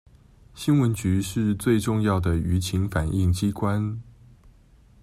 [0.55, 3.99] 新聞局是最重要的輿情反映機關